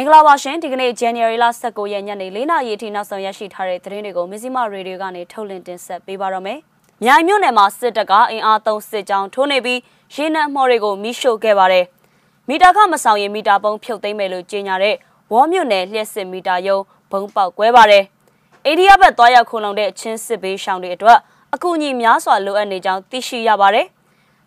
[0.00, 6.58] င်္ဂလာပါရှင်ဒီကနေ့ January လ19ရက်ညနေ4နာရီအထိနောက်ဆုံးရရှိထားတဲ့သတင်းတွေကိုမဇ္ဈိမရေဒီယိုကနေထုတ်လွှင့်တင်ဆက်ပေးပါရမယ်။
[7.04, 9.80] မြိုင်မြို့နယ်မှာစစ်တပ်ကအင်အားသုံးစစ်ကြောင်းထိုးနေပြီး
[10.14, 11.84] ရေနံမှော်တွေကိုမိရှို့ခဲ့ပါတယ်။
[12.48, 14.94] မီတာခမဆောင်ရင်မီတာပုံးဖြုတ်သိမ်းမယ်လို့ကြေညာတဲ့
[15.32, 16.78] ဝေါ်မြို့နယ်လျှက်စစ်မီတာယုံ
[17.10, 18.04] ဘုံပေါက်ကွဲပါတယ်။
[18.66, 21.18] အိန္ဒိယဘက်သွားရောက်ခုံလုံတဲ့ချင်းစစ်ဘေးရှောင်တွေအတွက်
[21.54, 23.86] အကူအညီများစွာလိုအပ်နေကြောင်းသိရှိရပါတယ်။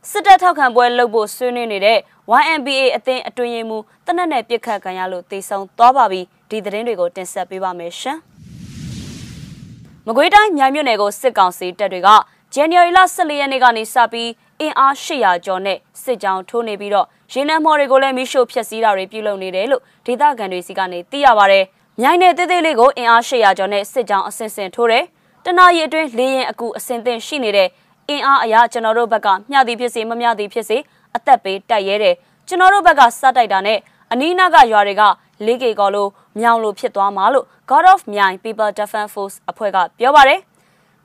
[0.09, 1.99] စစ်တပ်ထောက်ခံပွဲလုပ်ဖို့ဆွေးနွေးနေတဲ့
[2.41, 8.17] YMBA အသင်းအတွင်းရေးမှူးတနက်နဲ့ပြစ်ခတ်ခံရလို့တေဆုံးသွားပါပြီဒီသတင်းတွေကိုတင်ဆက်ပေးပါမယ်ရှင်။
[10.08, 12.09] မကွေးတိုင်းမြိုင်မြို့နယ်ကိုစစ်ကောင်စီတပ်တွေက
[12.53, 21.59] ဇန်နဝါရီလ14ရက်နေ့ကနေစပြီးအင်အား800ကျော်နဲ့စစ်ကြောင်းထိုးနေပြီးတော့ရင်းနှံမော်တွေကိုလည်းမိရှို့ဖျက်ဆီးတာတွေပြုလုပ်နေတယ်လို့ဒေသခံတွေစီကနေသိရပါဗျ။
[22.02, 25.05] မြိုင်နယ်သေးသေးလေးကိုအင်အား800ကျော်နဲ့စစ်ကြောင်းအဆင့်ဆင့်ထိုးတယ်။
[25.45, 27.67] တနာရီအတွင်းလေရင်အကူအစင်သင့်ရှိနေတဲ့
[28.09, 30.77] အင်အားအရာကျွန်တော်တို့ဘက်ကမျှသည်ဖြစ်စေမမျှသည်ဖြစ်စေ
[31.16, 32.16] အသက်ပေးတိုက်ရဲတယ်
[32.48, 33.80] ကျွန်တော်တို့ဘက်ကစတိုက်တာနဲ့
[34.11, 35.03] အနီးနားကရွာတွေက
[35.45, 36.08] လေးကေကော်လို
[36.39, 40.39] မြောင်လိုဖြစ်သွားမှာလို့ God of မြိုင် People Defense Force အဖွဲ့ကပြောပါတယ်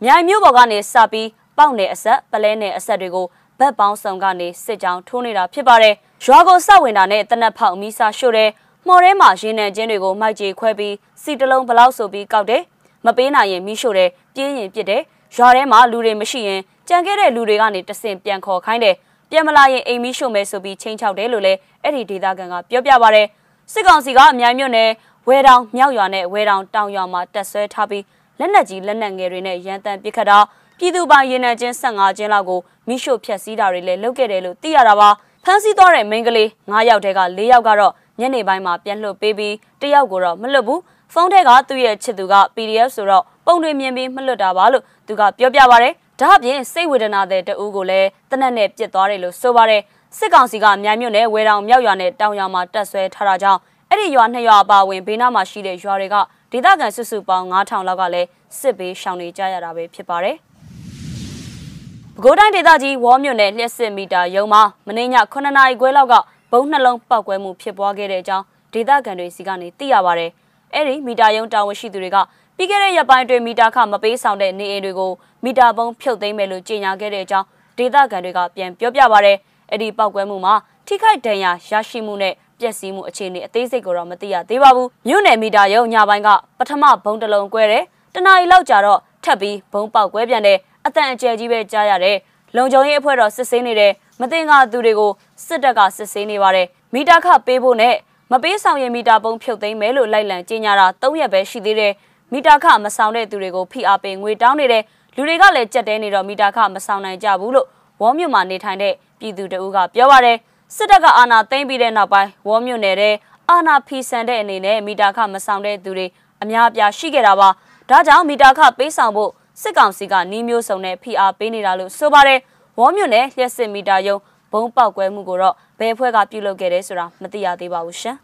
[0.05, 3.27] မြိုင်မြို့ပေါ်ကနေစပြီးပေါက်နယ်အဆက်ပလဲနယ်အဆက်တွေကို
[3.59, 8.51] ဗတ်ပေါင်းစုံကနေစစ်ကြောင်းထိုးနေတာဖြစ်ပါတယ်ရွာကိုစဝင်တာနဲ့တနက်ဖောက်မီးစာရှို့တယ်
[8.87, 12.63] မှော်ထဲမှာရင်းနှံချင်းတွေကိုမိုက်ကြေခွဲပြီးစီတလုံးဘလောက်ဆိုပြီးကောက်တယ်
[13.05, 15.03] မပေးနိုင်ရင်မီးရှို့တယ်ပြင်းရင်ပြစ်တယ်
[15.37, 18.97] ရွာထဲမှာလူတွေမရှိရင် ကြံခဲ့တဲ့လူတွေကနေတဆင့်ပြန်ခေါ်ခိုင်းတယ်
[19.31, 23.27] ပြန်မလာရင်အိမ်မီးရှို့မယ်ဆိုပြီးချင်းချောက်တယ်လို့လည်းအဲ့ဒီဒေသခံကပြောပြပါရယ်
[23.73, 24.91] စစ်ကောင်စီကအမြိုင်မြို့နယ်
[25.29, 28.05] ဝဲတောင်မြောက်ရွာနဲ့ဝဲတောင်တောင်ရွာမှာတက်ဆွဲထားပြီး
[28.39, 30.39] လက်နက်ကြီးလက်နက်ငယ်တွေနဲ့ရန်တမ်းပစ်ခတ်တာ
[30.79, 35.09] ပြည်သူပိုင်ရင်နံချင်း15ကျင်းလောက်ကိုမိရှို့ဖျက်ဆီးတာတွေလည်းလုပ်ခဲ့တယ်လို့သိရတာပါ
[35.45, 40.81] ဖမ်းဆီးသွားတဲ့မိန်းကလေး9ယောက်တည်းက4ယောက်ကတော့ညနေပိုင်းမှာပြန်လွှတ်ပေးပြီးတယောက်ကိုတော့မလွတ်ဘူး
[41.13, 49.83] ဖုန်းထဲကသူ့ရဲ့ချစ်သူက PDF ဆိုတော့ပုံတွေမြင်ပြီးမလွတ်တာပါလို့သူကပြောပြပါရယ် ဒါအပြင်စိတ်ဝေဒနာတဲ့တအူးကိုလည်းတနက်နဲ့ပြစ်သွားတယ်လို့ဆိုပါတယ်
[50.19, 56.17] စစ်ကောင်စီကမြိုင်မြို့နယ်ဝဲတောင်မြောက်ရွာနဲ့တောင်ရွာမှာတက်ဆွဲထားတာကြောင့်အဲ့ဒီရွာနှစ်ရွာအပါဝင်ဘေးနားမှာရှိတဲ့ရွာတွေက
[56.53, 58.29] ဒေသခံစုစုပေါင်း9000လောက်ကလည်း
[58.59, 66.15] စစ်ဘေးရှောင်နေကြရတာပဲဖြစ်ပါတယ်ပဲခူးတိုင်းဒေသကြီးဝေါ်မြို့နယ်လျှက်စစ်မီတာရုံမှာမနေ့ည9နာရီခွဲလောက်က
[66.53, 70.27] ဘုံနှလုံးပောက်ကွဲမှုဖြစ်ပွားခဲ့တဲ့အကြောင်းဒေသခံတွေစီကနေသိရပါဗျ။
[70.75, 72.19] အဲ့ဒီမီတာရုံတာဝန်ရှိသူတွေက
[72.61, 75.13] ပြီးခဲ့တဲ့ရက်ပိုင်းတွင်မီတာခမပေးဆောင်တဲ့နေအိမ်တွေကို
[75.45, 77.47] မီတာပုံးဖြုတ်သိမ်းမယ်လို့ကြေညာခဲ့တဲ့အကြောင်း
[77.79, 79.37] ဒေသခံတွေကပြန်ပြောပြပါရယ်
[79.71, 80.55] အဲ့ဒီပောက်ကွဲမှုမှာ
[80.87, 92.17] ထိခိုက်ဒဏ်ရာရရှိမှုနဲ့ပျက်စီးမှုအခြေအနေအသေးစိတ်ကိုတော့မသိရသေးပါဘူးမြို့နယ်မီတာရုံညပိုင်းကပထမဘုံတလုံးကွဲတယ်တနာရီလောက်ကြာတော့ထပ်ပြီးဘုံပေါက်ကွဲပြန်တယ်အတန်အကျယ်ကြီးပဲကြားရတယ်
[92.57, 95.13] လုံခြုံရေးအဖွဲ့တော်စစ်ဆေးနေတယ်မတင်ကသူတွေကို
[95.47, 97.95] စစ်တပ်ကစစ်ဆေးနေပါတယ်မီတာခပေးဖို့နဲ့
[98.33, 101.93] မပေးဆောင်ရင်မီတာပုံဖြုတ်သိမ်းမယ်လို့လိုက်လံကြေညာတာ၃ရက်ပဲရှိသေးတယ်
[102.33, 104.83] မီတာခမဆောင်တဲ့သူတွေကိုဖိအားပေးငွေတောင်းနေတယ်
[105.17, 107.67] လူတွေကလည်းကြက်တဲနေတော့မီတာခမဆောင်နိုင်ကြဘူးလို့
[108.01, 110.37] ဝေါ်မြို့မှာနေထိုင်တဲ့ပြည်သူတအူးကပြောပါတယ်
[110.77, 113.15] စစ်တပ်ကအာဏာသိမ်းပြီးတဲ့နောက်ပိုင်းဝေါ်မြို့နယ်တဲ့
[113.51, 116.07] အာဏာဖီဆန်တဲ့အနေနဲ့မီတာခမဆောင်တဲ့သူတွေ
[116.43, 117.49] အများအပြားရှိခဲ့တာပါ
[117.89, 119.31] ဒါကြောင့်မီတာခပေးဆောင်ဖို့
[119.63, 122.41] စစ်ကောင်စီကနီးမျိုးစုံနဲ့ဖိအားပေးနေတာလို့ဆိုပါတယ်
[122.79, 124.17] ဝေါ်မြို့နယ်လျှက်စစ်မီတာယုံ
[124.53, 128.17] ဘုံပေါက်ကွဲမှုကိုတော့ဘယ်အဖွဲ့ကပြုလုပ်ခဲ့တယ်ဆိုတာမသိရသေးပါဘူးရှင်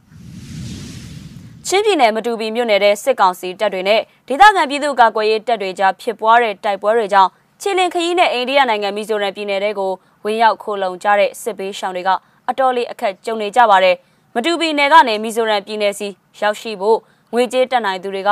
[1.69, 7.31] ချင်းပြည်နယ်မတူပီမြို့နယ်တဲ့စစ်ကောင်စီတပ်တွေနဲ့ဒေသခံပြည်သူ့ကာကွယ်ရေးတပ်တွေကြားဖြစ်ပွားတဲ့တိုက်ပွဲတွေကြောင့်
[7.61, 9.93] ချီလင်ခရီးနဲ့အိန္ဒိယနိုင်ငံမီဇိုရမ်ပြည်နယ်တွေကို
[10.25, 12.11] ဝင်ရောက်ခိုလုံကြတဲ့စစ်ဘေးရှောင်တွေက
[12.49, 13.97] အတော်လေးအခက်ကြုံနေကြပါတယ်။
[14.35, 16.09] မတူပီနယ်ကနေမီဇိုရမ်ပြည်နယ်စီ
[16.41, 16.99] ရောက်ရှိဖို့
[17.33, 18.31] ငွေကြေးတက်နိုင်သူတွေက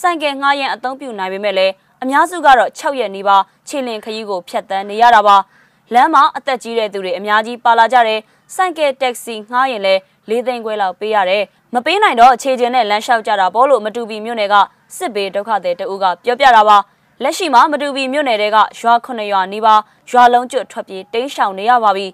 [0.00, 1.72] စိုင်ကယ်ငှားရမ်းအသုံးပြုနိုင်ပေမဲ့လည်း
[2.02, 5.36] အများစုကတော့6ရက်နီးပါးချီလင်ခရီးကိုဖြတ်တန်းနေရတာပါ။
[5.94, 8.20] လမ်းမှာအသက်ကြီးတဲ့သူတွေအများကြီးပါလာကြတယ်။
[8.54, 11.44] စိုင်ကယ်တက္ကစီငှားရင်လည်း၄သိန်းခွဲလောက်ပေးရတယ်
[11.76, 14.54] မပေးနိုင်တော့အခြေချင်းနဲ့လမ်းလျှောက်ကြတာပေါ့လို့မတူပီမြို့နယ်က
[14.96, 16.76] စစ်ဘေးဒုက္ခသည်တအုပ်ကပြောပြတာပါ
[17.22, 19.80] လက်ရှိမှာမတူပီမြို့နယ်တွေကရွာ9ရွာနီးပါး
[20.10, 22.06] ရွာလုံးကျွတ်ထွက်ပြေးတိမ်းရှောင်နေရပါပြီ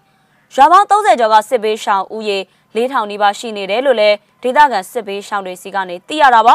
[0.55, 2.39] ရွာပေါင်း30ကျော်ကစစ်ဘေးရှောင်ဦးရေ
[2.75, 6.55] 4000နီးပါးရှိနေတယ်လို့လည်းဒေသခံစစ်ဘေးရှောင်တွေစီကနေသိရတာပါ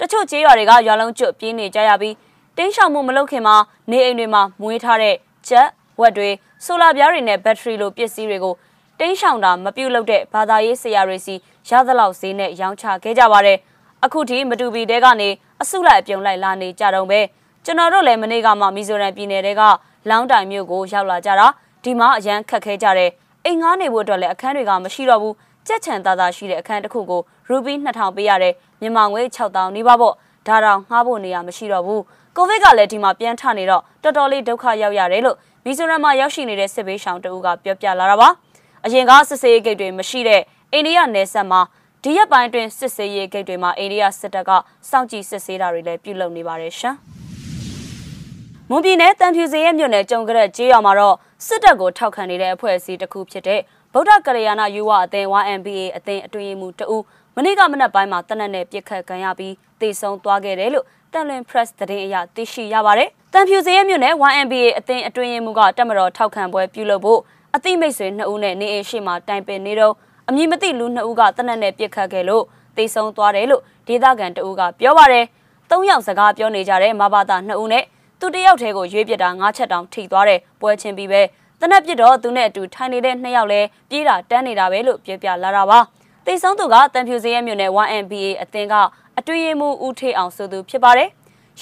[0.00, 2.14] တချို့ကျေးရွာတွေကရွာလုံးကျွတ်ပြေးနေကြရပြီး
[2.56, 3.56] တင်းရှောင်မှုမလုပ်ခင်မှာ
[3.90, 5.14] နေအိမ်တွေမှာမွေးထားတဲ့
[5.48, 5.68] ချက်
[6.00, 6.30] ဝက်တွေ
[6.64, 8.54] ဆိုလာပြားတွေနဲ့ဘက်ထရီလိုပစ္စည်းတွေကို
[9.00, 11.34] တင်းရှောင်တာမပြုတ်လို့တဲ့ဘာသာရေးဆရာတွေစီ
[11.68, 13.58] ရသလောက်ဈေးနဲ့ရောင်းချခဲ့ကြပါတယ်။
[14.04, 15.28] အခုထိမတူပီတဲကနေ
[15.62, 17.20] အစုလိုက်အပြုံလိုက်လာနေကြတော့ပဲ
[17.64, 19.62] ကျွန်တော်တို့လည်းမနေ့ကမှမီဇိုရမ်ပြည်နယ်တဲက
[20.10, 21.46] လောင်းတိုင်မြို့ကိုရောက်လာကြတာ
[21.84, 23.10] ဒီမှာအရန်ခက်ခဲကြတယ်။
[23.44, 25.34] အိမ်ငားနေဖို့အတွက်လည်းအခန်းတွေကမရှိတော့ဘူး။
[25.66, 30.14] ကြက်ချန်သားသားရှိတဲ့အခန်းတစ်ခုကိုရူပီ2000ပေးရတယ်။မြန်မာငွေ6000နီးပါးပေါ့။
[30.46, 32.00] ဒါတောင်ငှားဖို့နေရာမရှိတော့ဘူး။
[32.36, 38.30] ကိုဗစ်ကလည်းဒီမှာပြန်ထနေတော့တော်တော်လေးဒုက္ခရောက်ရတယ်လို့မီဇိုရမ်မှာရောက်ရှိနေတဲ့စစ်ဘေးရှောင်တဦးကပြောပြလာတာပါ။
[38.86, 40.42] အရင်ကစစ်ဆေးရေးဂိတ်တွေမရှိတဲ့
[40.72, 41.60] အိန္ဒိယနယ်စပ်မှာ
[42.04, 44.50] ဒီရက်ပိုင်းတွင်စစ်ဆေးရေးဂိတ်တွေမှာအိန္ဒိယစစ်တပ်က
[44.90, 46.94] စောင့်ကြည့်စစ်ဆေးတာတွေလည်းပြုလုပ်နေပါတယ်ရှင်။
[48.70, 51.16] မွန်ပြည်နယ်တန်ဖြူစရဲမြို့နယ်ကြုံကြတဲ့ကျေးရွာမှာတော့
[51.46, 53.60] စစ်တပ်ကိုထောက်ခံနေတဲ့အဖွဲ့အစည်းတစ်ခုဖြစ်တဲ့
[53.92, 57.02] ဗုဒ္ဓကရယာနာယူဝအသင်း YMBA အသင်းအတွင်းရေးမှူးတဦး
[57.36, 67.20] မနေ့ကမနက်ပိုင်းမှာတနက်နဲ့ပြစ်ခတ်ခံရပြီးတေဆုံးသွားခဲ့တယ်လို့တန်လွင် press သတင်းအရသိရှိရပါတယ်။တန်ဖြူစရဲမြို့နယ် YMBA အသင်းအတွင်းရေးမှူးကတက်မတော်ထောက်ခံပွဲပြုလုပ်ဖို့
[67.56, 69.94] အသိမိတ်ဆွေ2ဦးနဲ့နေအိမ်ရှိမှတိုင်ပင်နေတော့
[70.28, 72.44] အမည်မသိလူ2ဦးကတနက်နဲ့ပြစ်ခတ်ခဲ့လို့
[72.76, 75.24] တေဆုံးသွားတယ်လို့ဒေသခံတဦးကပြောပါတယ်။
[75.70, 77.84] ၃ယောက်စကားပြောနေကြတဲ့မဘာသာ2ဦးနဲ့
[78.20, 81.22] သူတယောက်တည်းကိုရွေးပြစ်တာ၅ချက်တောင်ထိသွားတယ်ပွဲချင်းပြီးပဲ
[81.60, 83.60] တနက်ပြစ်တော့သူနဲ့အတူထိုင်နေတဲ့နှစ်ယောက်လဲ
[83.90, 85.78] ပြေးတာတန်းနေတာပဲလို့ပြောပြလာတာပါ
[86.26, 88.74] တေဆုံးသူကတန်ဖြူစရဲမြို့နယ် 1MBA အသင်းက
[89.18, 91.08] အတွေ့အမှုဦးထေးအောင်ဆိုသူဖြစ်ပါတယ်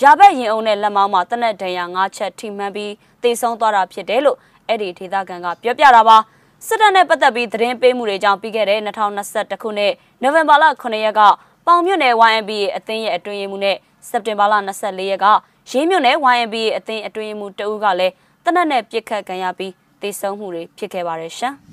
[0.02, 2.92] ရာဘက်ရင်အုံနဲ့လက်မောင်းမှာတနက်ဒဏ်ရာ၅ချက်ထိမှန်ပြီး
[3.22, 4.38] တေဆုံးသွားတာဖြစ်တယ်လို့
[4.68, 6.16] အဲ့ဒီဒေသခံကပြောပြတာပါ
[6.66, 9.92] စစ်တပ်နဲ့ပတ်သက်ပြီးသတင်းပေးမှုတွေကြောင့်ပြီးခဲ့တဲ့2021ခုနှစ်
[10.22, 11.20] နိုဝင်ဘာလ9ရက်က
[11.66, 13.76] ပေါင်မြို့နယ် YMBA အသင်းရဲ့အတွင်းရေးမှူးနဲ့
[14.08, 15.26] စက်တင်ဘာလ24ရက်က
[15.70, 21.54] ရေးမြို့နယ် YMBA အသင်းအတွင်းရေးမှူးတဦးကလည်းတနက်နဲ့ပြစ်ခတ်ခံရပြီးသေဆုံးမှုတွေဖြစ်ခဲ့ပါတယ်ရှင်။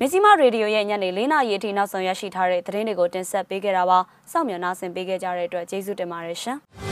[0.00, 3.98] မစ္စည်းမရေဒီယိုရဲ့ညနေ၄နာရီအထိနောက်ဆုံးရရှိထားတဲ့သတင်းတွေကိုတင်ဆက်ပေးခဲ့တာပါ။
[4.30, 6.58] စောင့်မျှော်နှားဆင်ပေးခဲ့ကြတဲ့အတွက်ကျေးဇူးတင်ပါတယ်ရှင်။